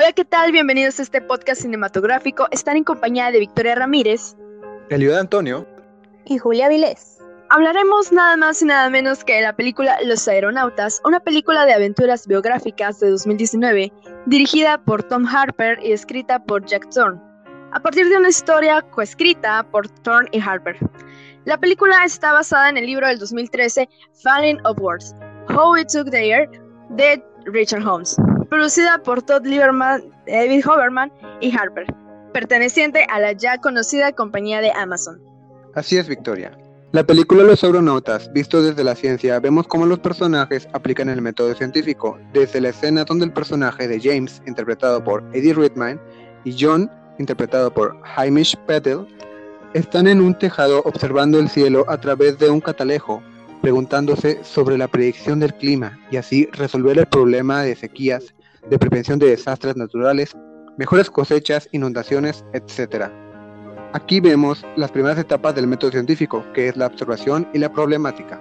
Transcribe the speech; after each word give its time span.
Hola, 0.00 0.12
¿qué 0.12 0.24
tal? 0.24 0.52
Bienvenidos 0.52 1.00
a 1.00 1.02
este 1.02 1.20
podcast 1.20 1.62
cinematográfico. 1.62 2.46
Están 2.52 2.76
en 2.76 2.84
compañía 2.84 3.32
de 3.32 3.40
Victoria 3.40 3.74
Ramírez, 3.74 4.36
Eliud 4.90 5.14
Antonio 5.14 5.66
y 6.24 6.38
Julia 6.38 6.68
Vilés. 6.68 7.18
Hablaremos 7.50 8.12
nada 8.12 8.36
más 8.36 8.62
y 8.62 8.66
nada 8.66 8.88
menos 8.90 9.24
que 9.24 9.34
de 9.34 9.42
la 9.42 9.56
película 9.56 9.98
Los 10.04 10.28
Aeronautas, 10.28 11.00
una 11.04 11.18
película 11.18 11.66
de 11.66 11.72
aventuras 11.72 12.28
biográficas 12.28 13.00
de 13.00 13.10
2019, 13.10 13.92
dirigida 14.26 14.78
por 14.78 15.02
Tom 15.02 15.26
Harper 15.26 15.80
y 15.82 15.90
escrita 15.90 16.38
por 16.44 16.64
Jack 16.64 16.88
Thorne, 16.90 17.20
a 17.72 17.80
partir 17.80 18.08
de 18.08 18.18
una 18.18 18.28
historia 18.28 18.82
coescrita 18.82 19.64
por 19.64 19.88
Thorne 19.88 20.28
y 20.30 20.38
Harper. 20.40 20.78
La 21.44 21.58
película 21.58 22.04
está 22.04 22.32
basada 22.32 22.68
en 22.68 22.76
el 22.76 22.86
libro 22.86 23.08
del 23.08 23.18
2013 23.18 23.88
Falling 24.22 24.60
Upwards, 24.64 25.12
How 25.48 25.76
It 25.76 25.88
Took 25.88 26.12
the 26.12 26.30
Air 26.30 26.48
de 26.90 27.20
Richard 27.46 27.84
Holmes 27.84 28.16
producida 28.48 29.02
por 29.02 29.22
Todd 29.22 29.46
Lieberman, 29.46 30.02
David 30.26 30.66
Hoverman 30.66 31.12
y 31.40 31.56
Harper, 31.56 31.86
perteneciente 32.32 33.06
a 33.10 33.20
la 33.20 33.32
ya 33.32 33.58
conocida 33.58 34.12
compañía 34.12 34.60
de 34.60 34.70
Amazon. 34.72 35.20
Así 35.74 35.96
es, 35.96 36.08
Victoria. 36.08 36.56
La 36.92 37.04
película 37.04 37.42
Los 37.42 37.62
Aeronautas, 37.62 38.32
visto 38.32 38.62
desde 38.62 38.82
la 38.82 38.94
ciencia, 38.94 39.38
vemos 39.40 39.66
cómo 39.66 39.84
los 39.84 39.98
personajes 39.98 40.66
aplican 40.72 41.10
el 41.10 41.20
método 41.20 41.54
científico, 41.54 42.18
desde 42.32 42.62
la 42.62 42.70
escena 42.70 43.04
donde 43.04 43.26
el 43.26 43.32
personaje 43.32 43.86
de 43.86 44.00
James, 44.00 44.40
interpretado 44.46 45.04
por 45.04 45.22
Eddie 45.34 45.52
Redmayne, 45.52 46.00
y 46.44 46.56
John, 46.58 46.90
interpretado 47.18 47.70
por 47.72 48.00
Hamish 48.16 48.56
Peddle, 48.66 49.06
están 49.74 50.06
en 50.06 50.22
un 50.22 50.38
tejado 50.38 50.80
observando 50.86 51.38
el 51.38 51.50
cielo 51.50 51.84
a 51.88 51.98
través 51.98 52.38
de 52.38 52.48
un 52.48 52.62
catalejo, 52.62 53.22
preguntándose 53.60 54.42
sobre 54.42 54.78
la 54.78 54.88
predicción 54.88 55.40
del 55.40 55.52
clima 55.52 55.98
y 56.10 56.16
así 56.16 56.48
resolver 56.52 56.98
el 56.98 57.06
problema 57.06 57.62
de 57.62 57.76
sequías 57.76 58.34
de 58.70 58.78
prevención 58.78 59.18
de 59.18 59.30
desastres 59.30 59.76
naturales, 59.76 60.36
mejores 60.76 61.10
cosechas, 61.10 61.68
inundaciones, 61.72 62.44
etc. 62.52 63.06
Aquí 63.92 64.20
vemos 64.20 64.66
las 64.76 64.90
primeras 64.90 65.18
etapas 65.18 65.54
del 65.54 65.66
método 65.66 65.92
científico, 65.92 66.44
que 66.54 66.68
es 66.68 66.76
la 66.76 66.86
observación 66.86 67.48
y 67.52 67.58
la 67.58 67.72
problemática. 67.72 68.40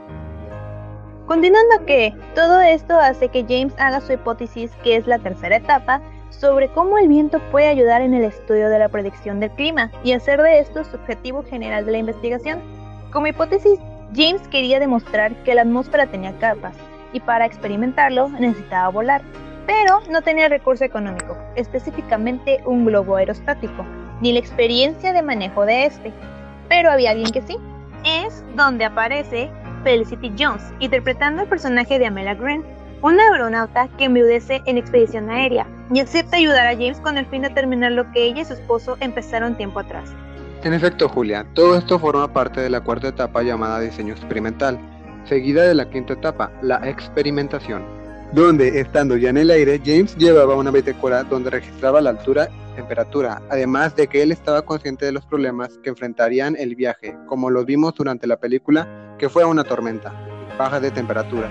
Continuando 1.26 1.86
que 1.86 2.14
todo 2.36 2.62
esto 2.62 2.98
hace 3.00 3.30
que 3.30 3.44
James 3.48 3.74
haga 3.78 4.00
su 4.02 4.14
hipótesis, 4.14 4.72
que 4.84 4.96
es 4.96 5.08
la 5.08 5.20
tercera 5.20 5.58
etapa, 5.58 6.02
sobre 6.30 6.70
cómo 6.70 6.98
el 6.98 7.08
viento 7.08 7.40
puede 7.52 7.68
ayudar 7.68 8.02
en 8.02 8.14
el 8.14 8.24
estudio 8.24 8.70
de 8.70 8.80
la 8.80 8.90
predicción 8.90 9.40
del 9.40 9.52
clima 9.52 9.92
y 10.04 10.14
hacer 10.14 10.42
de 10.42 10.60
esto 10.60 10.84
su 10.84 10.96
objetivo 10.96 11.44
general 11.44 11.86
de 11.86 11.94
la 11.94 11.98
investigación. 11.98 12.62
Como 13.12 13.28
hipótesis, 13.28 13.80
James 14.16 14.48
quería 14.50 14.80
demostrar 14.80 15.36
que 15.44 15.56
la 15.56 15.62
atmósfera 15.62 16.08
tenía 16.08 16.38
capas 16.40 16.76
y 17.14 17.20
para 17.20 17.46
experimentarlo 17.46 18.30
necesitaba 18.30 18.90
volar, 18.90 19.22
pero 19.68 20.02
no 20.10 20.22
tenía 20.22 20.48
recurso 20.48 20.86
económico, 20.86 21.38
específicamente 21.56 22.62
un 22.66 22.86
globo 22.86 23.18
aerostático, 23.18 23.86
ni 24.22 24.32
la 24.32 24.40
experiencia 24.40 25.14
de 25.14 25.22
manejo 25.22 25.66
de 25.66 25.86
este. 25.86 26.14
Pero 26.70 26.90
había 26.90 27.12
alguien 27.12 27.32
que 27.32 27.42
sí. 27.42 27.58
Es 28.06 28.44
donde 28.56 28.86
aparece 28.86 29.52
Felicity 29.84 30.34
Jones, 30.40 30.64
interpretando 30.80 31.44
el 31.44 31.50
personaje 31.50 32.00
de 32.00 32.08
Amelia 32.08 32.34
Green, 32.34 32.64
una 33.02 33.24
aeronauta 33.32 33.90
que 33.98 34.06
enviudece 34.06 34.62
en 34.66 34.78
expedición 34.78 35.30
aérea 35.30 35.68
y 35.94 36.00
acepta 36.00 36.38
ayudar 36.38 36.66
a 36.68 36.72
James 36.72 37.00
con 37.02 37.18
el 37.18 37.26
fin 37.26 37.42
de 37.42 37.50
terminar 37.50 37.92
lo 37.92 38.10
que 38.12 38.24
ella 38.24 38.42
y 38.42 38.46
su 38.46 38.54
esposo 38.54 38.98
empezaron 39.02 39.56
tiempo 39.56 39.80
atrás. 39.80 40.10
En 40.64 40.74
efecto, 40.74 41.10
Julia, 41.10 41.46
todo 41.54 41.78
esto 41.78 42.00
forma 42.00 42.32
parte 42.32 42.62
de 42.62 42.70
la 42.70 42.82
cuarta 42.82 43.10
etapa 43.10 43.44
llamada 43.44 43.80
diseño 43.82 44.14
experimental, 44.14 44.80
seguida 45.26 45.64
de 45.64 45.76
la 45.76 45.90
quinta 45.90 46.14
etapa, 46.14 46.52
la 46.62 46.78
experimentación 46.88 48.07
donde, 48.34 48.80
estando 48.80 49.16
ya 49.18 49.30
en 49.30 49.38
el 49.38 49.52
aire, 49.52 49.82
James 49.84 50.16
llevaba 50.18 50.56
una 50.56 50.72
bitácora 50.72 51.24
donde 51.24 51.50
registraba 51.50 52.02
la 52.02 52.12
altura 52.12 52.50
y 52.74 52.76
temperatura, 52.76 53.42
además 53.50 53.96
de 53.96 54.08
que 54.08 54.22
él 54.22 54.32
estaba 54.32 54.62
consciente 54.62 55.06
de 55.06 55.12
los 55.12 55.26
problemas 55.26 55.78
que 55.84 55.90
enfrentarían 55.90 56.56
el 56.58 56.76
viaje, 56.76 57.18
como 57.28 57.50
lo 57.50 57.64
vimos 57.66 57.96
durante 57.96 58.28
la 58.28 58.38
película, 58.38 59.16
que 59.18 59.30
fue 59.30 59.46
una 59.46 59.64
tormenta, 59.64 60.14
baja 60.58 60.80
de 60.80 60.92
temperatura. 60.92 61.50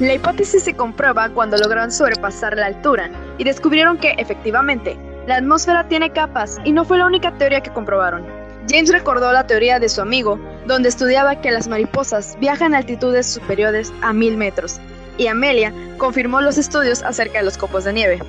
La 0.00 0.14
hipótesis 0.14 0.62
se 0.62 0.74
comprueba 0.74 1.30
cuando 1.30 1.56
lograron 1.56 1.90
sobrepasar 1.90 2.56
la 2.56 2.66
altura 2.66 3.10
y 3.38 3.44
descubrieron 3.44 3.98
que, 3.98 4.10
efectivamente, 4.18 4.96
la 5.26 5.36
atmósfera 5.36 5.88
tiene 5.88 6.12
capas 6.12 6.58
y 6.64 6.72
no 6.72 6.84
fue 6.84 6.98
la 6.98 7.06
única 7.06 7.36
teoría 7.38 7.62
que 7.62 7.72
comprobaron. 7.72 8.24
James 8.68 8.92
recordó 8.92 9.32
la 9.32 9.46
teoría 9.46 9.78
de 9.78 9.88
su 9.88 10.00
amigo, 10.00 10.38
donde 10.66 10.88
estudiaba 10.88 11.40
que 11.40 11.50
las 11.50 11.68
mariposas 11.68 12.36
viajan 12.40 12.74
a 12.74 12.78
altitudes 12.78 13.26
superiores 13.26 13.92
a 14.02 14.12
mil 14.12 14.36
metros, 14.36 14.80
y 15.18 15.26
Amelia 15.26 15.72
confirmó 15.98 16.40
los 16.40 16.58
estudios 16.58 17.02
acerca 17.02 17.38
de 17.38 17.44
los 17.44 17.58
copos 17.58 17.84
de 17.84 17.92
nieve. 17.92 18.20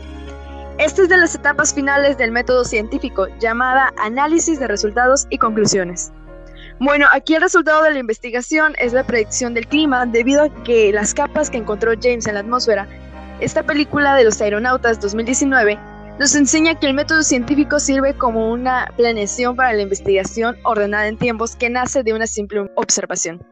Esta 0.77 1.03
es 1.03 1.09
de 1.09 1.17
las 1.17 1.33
etapas 1.33 1.73
finales 1.73 2.17
del 2.17 2.31
método 2.31 2.63
científico 2.63 3.27
llamada 3.39 3.91
análisis 3.97 4.59
de 4.59 4.67
resultados 4.67 5.25
y 5.29 5.39
conclusiones. 5.39 6.11
Bueno, 6.79 7.07
aquí 7.11 7.33
el 7.33 7.41
resultado 7.41 7.81
de 7.83 7.91
la 7.91 7.99
investigación 7.99 8.75
es 8.77 8.93
la 8.93 9.03
predicción 9.03 9.55
del 9.55 9.67
clima 9.67 10.05
debido 10.05 10.43
a 10.43 10.63
que 10.63 10.91
las 10.93 11.15
capas 11.15 11.49
que 11.49 11.57
encontró 11.57 11.93
James 11.99 12.27
en 12.27 12.35
la 12.35 12.41
atmósfera, 12.41 12.87
esta 13.39 13.63
película 13.63 14.15
de 14.15 14.25
los 14.25 14.39
aeronautas 14.39 14.99
2019, 15.01 15.79
nos 16.19 16.35
enseña 16.35 16.79
que 16.79 16.87
el 16.87 16.93
método 16.93 17.23
científico 17.23 17.79
sirve 17.79 18.15
como 18.15 18.51
una 18.51 18.91
planeación 18.95 19.55
para 19.55 19.73
la 19.73 19.81
investigación 19.81 20.57
ordenada 20.63 21.07
en 21.07 21.17
tiempos 21.17 21.55
que 21.55 21.69
nace 21.69 22.03
de 22.03 22.13
una 22.13 22.27
simple 22.27 22.69
observación. 22.75 23.43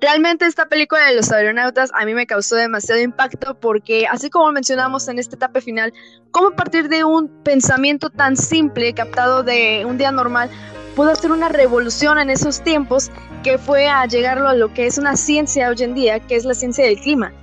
Realmente 0.00 0.46
esta 0.46 0.66
película 0.66 1.04
de 1.04 1.14
los 1.14 1.30
aeronautas 1.30 1.90
a 1.92 2.06
mí 2.06 2.14
me 2.14 2.26
causó 2.26 2.56
demasiado 2.56 3.02
impacto 3.02 3.54
porque, 3.60 4.06
así 4.06 4.30
como 4.30 4.50
mencionamos 4.50 5.06
en 5.08 5.18
esta 5.18 5.36
etapa 5.36 5.60
final, 5.60 5.92
cómo 6.30 6.48
a 6.48 6.56
partir 6.56 6.88
de 6.88 7.04
un 7.04 7.28
pensamiento 7.42 8.08
tan 8.08 8.34
simple 8.34 8.94
captado 8.94 9.42
de 9.42 9.84
un 9.84 9.98
día 9.98 10.10
normal 10.10 10.48
pudo 10.96 11.10
hacer 11.10 11.30
una 11.30 11.50
revolución 11.50 12.18
en 12.18 12.30
esos 12.30 12.62
tiempos 12.62 13.10
que 13.42 13.58
fue 13.58 13.88
a 13.88 14.06
llegarlo 14.06 14.48
a 14.48 14.54
lo 14.54 14.72
que 14.72 14.86
es 14.86 14.96
una 14.96 15.16
ciencia 15.16 15.68
hoy 15.68 15.82
en 15.82 15.94
día, 15.94 16.18
que 16.20 16.36
es 16.36 16.46
la 16.46 16.54
ciencia 16.54 16.84
del 16.86 16.98
clima. 16.98 17.34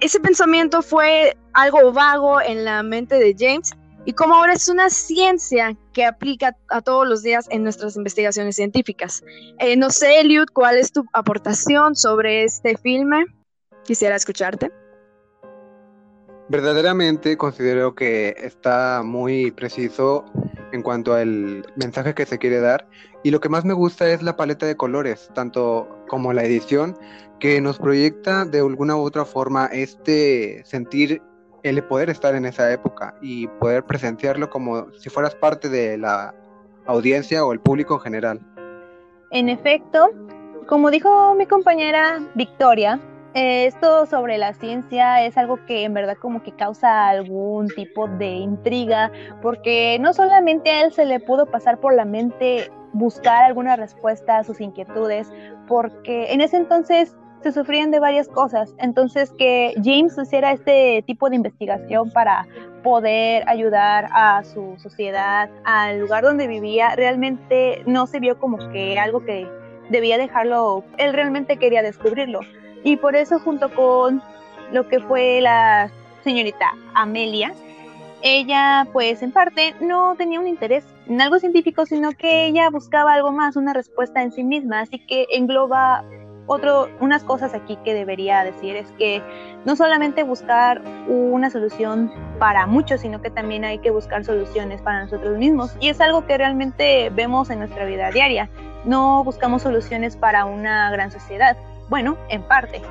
Ese 0.00 0.20
pensamiento 0.20 0.82
fue 0.82 1.36
algo 1.54 1.92
vago 1.92 2.42
en 2.42 2.66
la 2.66 2.82
mente 2.82 3.14
de 3.14 3.34
James 3.38 3.72
y 4.04 4.12
como 4.14 4.34
ahora 4.34 4.54
es 4.54 4.68
una 4.68 4.90
ciencia 4.90 5.76
que 5.92 6.04
aplica 6.04 6.56
a 6.68 6.80
todos 6.80 7.06
los 7.08 7.22
días 7.22 7.46
en 7.50 7.62
nuestras 7.62 7.96
investigaciones 7.96 8.56
científicas. 8.56 9.22
Eh, 9.58 9.76
no 9.76 9.90
sé, 9.90 10.20
Eliud, 10.20 10.46
¿cuál 10.52 10.76
es 10.76 10.92
tu 10.92 11.04
aportación 11.12 11.94
sobre 11.94 12.44
este 12.44 12.76
filme? 12.76 13.26
Quisiera 13.84 14.16
escucharte. 14.16 14.70
Verdaderamente 16.48 17.36
considero 17.36 17.94
que 17.94 18.34
está 18.38 19.02
muy 19.04 19.52
preciso 19.52 20.24
en 20.72 20.82
cuanto 20.82 21.14
al 21.14 21.64
mensaje 21.76 22.14
que 22.14 22.26
se 22.26 22.38
quiere 22.38 22.60
dar 22.60 22.88
y 23.22 23.30
lo 23.30 23.40
que 23.40 23.48
más 23.48 23.64
me 23.64 23.74
gusta 23.74 24.10
es 24.10 24.22
la 24.22 24.36
paleta 24.36 24.66
de 24.66 24.76
colores, 24.76 25.30
tanto 25.34 25.88
como 26.08 26.32
la 26.32 26.42
edición, 26.42 26.98
que 27.38 27.60
nos 27.60 27.78
proyecta 27.78 28.44
de 28.44 28.58
alguna 28.58 28.96
u 28.96 29.00
otra 29.00 29.24
forma 29.24 29.66
este 29.66 30.62
sentir 30.64 31.22
el 31.62 31.82
poder 31.84 32.10
estar 32.10 32.34
en 32.34 32.44
esa 32.44 32.70
época 32.72 33.14
y 33.20 33.46
poder 33.46 33.84
presenciarlo 33.84 34.50
como 34.50 34.90
si 34.92 35.10
fueras 35.10 35.34
parte 35.34 35.68
de 35.68 35.96
la 35.98 36.34
audiencia 36.86 37.44
o 37.44 37.52
el 37.52 37.60
público 37.60 37.94
en 37.94 38.00
general. 38.00 38.40
En 39.30 39.48
efecto, 39.48 40.10
como 40.66 40.90
dijo 40.90 41.34
mi 41.34 41.46
compañera 41.46 42.20
Victoria, 42.34 43.00
esto 43.34 44.04
sobre 44.06 44.36
la 44.36 44.52
ciencia 44.52 45.24
es 45.24 45.38
algo 45.38 45.58
que 45.64 45.84
en 45.84 45.94
verdad 45.94 46.16
como 46.20 46.42
que 46.42 46.52
causa 46.52 47.08
algún 47.08 47.68
tipo 47.68 48.06
de 48.06 48.28
intriga, 48.28 49.10
porque 49.40 49.98
no 50.00 50.12
solamente 50.12 50.70
a 50.70 50.84
él 50.84 50.92
se 50.92 51.06
le 51.06 51.18
pudo 51.18 51.46
pasar 51.46 51.80
por 51.80 51.94
la 51.94 52.04
mente 52.04 52.70
buscar 52.92 53.44
alguna 53.44 53.76
respuesta 53.76 54.38
a 54.38 54.44
sus 54.44 54.60
inquietudes, 54.60 55.32
porque 55.66 56.32
en 56.32 56.42
ese 56.42 56.58
entonces 56.58 57.16
se 57.42 57.52
sufrían 57.52 57.90
de 57.90 58.00
varias 58.00 58.28
cosas. 58.28 58.74
Entonces, 58.78 59.32
que 59.32 59.74
James 59.82 60.16
hiciera 60.16 60.52
este 60.52 61.02
tipo 61.06 61.28
de 61.28 61.36
investigación 61.36 62.10
para 62.10 62.46
poder 62.82 63.48
ayudar 63.48 64.08
a 64.12 64.42
su 64.44 64.74
sociedad, 64.78 65.48
al 65.64 66.00
lugar 66.00 66.24
donde 66.24 66.46
vivía, 66.46 66.94
realmente 66.96 67.82
no 67.86 68.06
se 68.06 68.20
vio 68.20 68.38
como 68.38 68.58
que 68.70 68.98
algo 68.98 69.24
que 69.24 69.48
debía 69.90 70.18
dejarlo, 70.18 70.84
él 70.98 71.12
realmente 71.12 71.56
quería 71.58 71.82
descubrirlo. 71.82 72.40
Y 72.82 72.96
por 72.96 73.14
eso 73.14 73.38
junto 73.38 73.72
con 73.72 74.22
lo 74.72 74.88
que 74.88 75.00
fue 75.00 75.40
la 75.40 75.90
señorita 76.24 76.72
Amelia, 76.94 77.52
ella 78.22 78.86
pues 78.92 79.22
en 79.22 79.32
parte 79.32 79.74
no 79.80 80.14
tenía 80.16 80.40
un 80.40 80.46
interés 80.46 80.84
en 81.06 81.20
algo 81.20 81.38
científico, 81.38 81.86
sino 81.86 82.12
que 82.12 82.46
ella 82.46 82.70
buscaba 82.70 83.14
algo 83.14 83.32
más, 83.32 83.56
una 83.56 83.72
respuesta 83.72 84.22
en 84.22 84.32
sí 84.32 84.44
misma, 84.44 84.80
así 84.80 84.98
que 85.06 85.26
engloba 85.30 86.04
otro, 86.46 86.88
unas 87.00 87.22
cosas 87.24 87.54
aquí 87.54 87.76
que 87.84 87.94
debería 87.94 88.42
decir 88.44 88.76
es 88.76 88.90
que 88.98 89.22
no 89.64 89.76
solamente 89.76 90.22
buscar 90.24 90.82
una 91.08 91.50
solución 91.50 92.12
para 92.38 92.66
muchos, 92.66 93.00
sino 93.00 93.22
que 93.22 93.30
también 93.30 93.64
hay 93.64 93.78
que 93.78 93.90
buscar 93.90 94.24
soluciones 94.24 94.82
para 94.82 95.04
nosotros 95.04 95.38
mismos. 95.38 95.76
Y 95.80 95.88
es 95.88 96.00
algo 96.00 96.26
que 96.26 96.36
realmente 96.36 97.10
vemos 97.10 97.50
en 97.50 97.60
nuestra 97.60 97.84
vida 97.84 98.10
diaria. 98.10 98.50
No 98.84 99.22
buscamos 99.24 99.62
soluciones 99.62 100.16
para 100.16 100.44
una 100.44 100.90
gran 100.90 101.12
sociedad. 101.12 101.56
Bueno, 101.88 102.16
en 102.28 102.42
parte. 102.42 102.82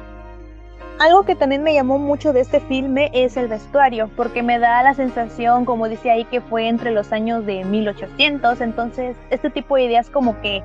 Algo 1.00 1.24
que 1.24 1.36
también 1.36 1.64
me 1.64 1.74
llamó 1.74 1.98
mucho 1.98 2.32
de 2.32 2.42
este 2.42 2.60
filme 2.60 3.10
es 3.14 3.36
el 3.36 3.48
vestuario, 3.48 4.12
porque 4.16 4.44
me 4.44 4.60
da 4.60 4.84
la 4.84 4.94
sensación, 4.94 5.66
como 5.66 5.90
dice 5.90 6.12
ahí, 6.12 6.26
que 6.26 6.42
fue 6.42 6.68
entre 6.68 6.92
los 6.92 7.12
años 7.12 7.44
de 7.48 7.66
1800, 7.66 8.62
entonces 8.62 9.16
este 9.32 9.50
tipo 9.50 9.78
de 9.78 9.86
ideas 9.86 10.12
como 10.12 10.40
que 10.42 10.62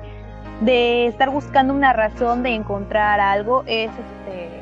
de 0.61 1.07
estar 1.07 1.29
buscando 1.29 1.73
una 1.73 1.93
razón 1.93 2.43
de 2.43 2.55
encontrar 2.55 3.19
algo 3.19 3.63
es 3.67 3.91
este 3.91 4.61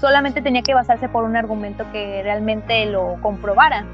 solamente 0.00 0.42
tenía 0.42 0.62
que 0.62 0.74
basarse 0.74 1.08
por 1.08 1.24
un 1.24 1.36
argumento 1.36 1.84
que 1.90 2.22
realmente 2.22 2.86
lo 2.86 3.16
comprobara. 3.20 3.84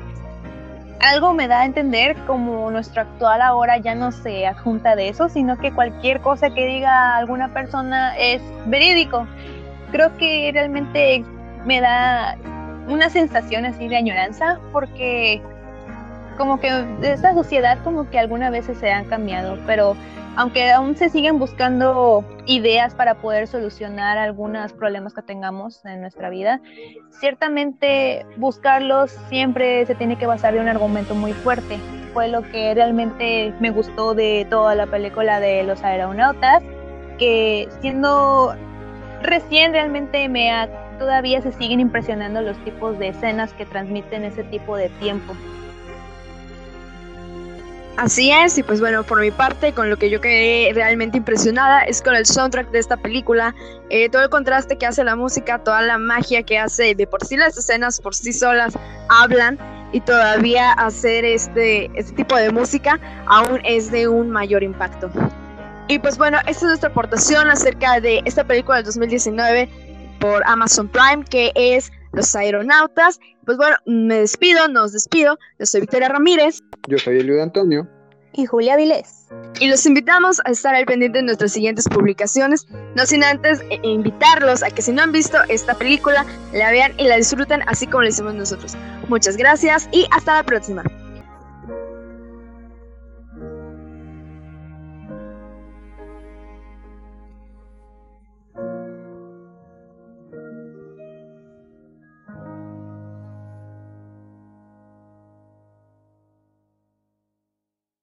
Algo 1.00 1.32
me 1.32 1.48
da 1.48 1.60
a 1.60 1.64
entender 1.64 2.16
como 2.26 2.70
nuestro 2.70 3.02
actual 3.02 3.40
ahora 3.40 3.78
ya 3.78 3.94
no 3.94 4.12
se 4.12 4.46
adjunta 4.46 4.96
de 4.96 5.08
eso, 5.08 5.28
sino 5.28 5.58
que 5.58 5.72
cualquier 5.72 6.20
cosa 6.20 6.50
que 6.50 6.66
diga 6.66 7.16
alguna 7.16 7.52
persona 7.54 8.16
es 8.18 8.42
verídico 8.66 9.26
creo 9.94 10.16
que 10.16 10.50
realmente 10.52 11.24
me 11.64 11.80
da 11.80 12.36
una 12.88 13.08
sensación 13.10 13.64
así 13.64 13.86
de 13.86 13.96
añoranza 13.96 14.58
porque 14.72 15.40
como 16.36 16.58
que 16.58 16.72
de 16.72 17.12
esta 17.12 17.32
sociedad 17.32 17.78
como 17.84 18.10
que 18.10 18.18
algunas 18.18 18.50
veces 18.50 18.76
se 18.78 18.90
han 18.90 19.04
cambiado, 19.04 19.56
pero 19.66 19.94
aunque 20.36 20.70
aún 20.72 20.96
se 20.96 21.08
siguen 21.08 21.38
buscando 21.38 22.24
ideas 22.46 22.94
para 22.94 23.14
poder 23.16 23.46
solucionar 23.46 24.18
algunos 24.18 24.72
problemas 24.72 25.14
que 25.14 25.22
tengamos 25.22 25.84
en 25.84 26.00
nuestra 26.00 26.30
vida, 26.30 26.60
ciertamente 27.10 28.26
buscarlos 28.36 29.12
siempre 29.28 29.86
se 29.86 29.94
tiene 29.94 30.16
que 30.16 30.26
basar 30.26 30.54
en 30.54 30.62
un 30.62 30.68
argumento 30.68 31.14
muy 31.14 31.32
fuerte. 31.32 31.78
Fue 32.12 32.28
lo 32.28 32.42
que 32.42 32.74
realmente 32.74 33.52
me 33.60 33.70
gustó 33.70 34.14
de 34.14 34.46
toda 34.50 34.74
la 34.74 34.86
película 34.86 35.40
de 35.40 35.62
los 35.64 35.82
aeronautas, 35.82 36.62
que 37.18 37.68
siendo 37.80 38.54
recién 39.22 39.72
realmente 39.72 40.28
me 40.28 40.52
ha, 40.52 40.68
todavía 40.98 41.40
se 41.42 41.52
siguen 41.52 41.80
impresionando 41.80 42.40
los 42.40 42.56
tipos 42.64 42.98
de 42.98 43.08
escenas 43.08 43.52
que 43.54 43.66
transmiten 43.66 44.24
ese 44.24 44.44
tipo 44.44 44.76
de 44.76 44.88
tiempo. 45.00 45.34
Así 47.96 48.32
es, 48.32 48.58
y 48.58 48.64
pues 48.64 48.80
bueno, 48.80 49.04
por 49.04 49.20
mi 49.20 49.30
parte, 49.30 49.72
con 49.72 49.88
lo 49.88 49.96
que 49.96 50.10
yo 50.10 50.20
quedé 50.20 50.72
realmente 50.74 51.16
impresionada 51.16 51.82
es 51.82 52.02
con 52.02 52.16
el 52.16 52.26
soundtrack 52.26 52.70
de 52.72 52.80
esta 52.80 52.96
película, 52.96 53.54
eh, 53.88 54.08
todo 54.08 54.22
el 54.22 54.30
contraste 54.30 54.76
que 54.76 54.86
hace 54.86 55.04
la 55.04 55.14
música, 55.14 55.62
toda 55.62 55.80
la 55.82 55.96
magia 55.96 56.42
que 56.42 56.58
hace, 56.58 56.96
de 56.96 57.06
por 57.06 57.24
sí 57.24 57.36
las 57.36 57.56
escenas 57.56 58.00
por 58.00 58.16
sí 58.16 58.32
solas 58.32 58.76
hablan, 59.08 59.58
y 59.94 60.00
todavía 60.00 60.72
hacer 60.72 61.24
este, 61.24 61.88
este 61.94 62.12
tipo 62.16 62.34
de 62.34 62.50
música 62.50 62.98
aún 63.26 63.60
es 63.64 63.92
de 63.92 64.08
un 64.08 64.28
mayor 64.28 64.64
impacto. 64.64 65.08
Y 65.86 66.00
pues 66.00 66.18
bueno, 66.18 66.38
esta 66.48 66.50
es 66.50 66.62
nuestra 66.62 66.90
aportación 66.90 67.48
acerca 67.48 68.00
de 68.00 68.20
esta 68.24 68.42
película 68.42 68.78
del 68.78 68.86
2019 68.86 69.68
por 70.18 70.42
Amazon 70.46 70.88
Prime, 70.88 71.24
que 71.30 71.52
es 71.54 71.92
Los 72.14 72.34
Aeronautas. 72.34 73.20
Pues 73.44 73.56
bueno, 73.56 73.76
me 73.86 74.20
despido, 74.20 74.68
nos 74.68 74.92
despido. 74.92 75.38
Yo 75.58 75.66
soy 75.66 75.82
Victoria 75.82 76.08
Ramírez. 76.08 76.60
Yo 76.88 76.98
soy 76.98 77.18
Eliud 77.18 77.40
Antonio. 77.40 77.88
Y 78.32 78.46
Julia 78.46 78.76
Vilés. 78.76 79.28
Y 79.60 79.68
los 79.68 79.86
invitamos 79.86 80.40
a 80.44 80.50
estar 80.50 80.74
al 80.74 80.86
pendiente 80.86 81.18
de 81.18 81.24
nuestras 81.24 81.52
siguientes 81.52 81.88
publicaciones, 81.88 82.66
no 82.96 83.06
sin 83.06 83.22
antes 83.22 83.60
eh, 83.70 83.78
invitarlos 83.82 84.64
a 84.64 84.70
que 84.70 84.82
si 84.82 84.90
no 84.90 85.02
han 85.02 85.12
visto 85.12 85.38
esta 85.48 85.74
película, 85.74 86.26
la 86.52 86.72
vean 86.72 86.92
y 86.98 87.04
la 87.04 87.16
disfruten 87.16 87.62
así 87.66 87.86
como 87.86 88.02
lo 88.02 88.08
hicimos 88.08 88.34
nosotros. 88.34 88.76
Muchas 89.08 89.36
gracias 89.36 89.88
y 89.92 90.06
hasta 90.10 90.34
la 90.34 90.42
próxima. 90.42 90.82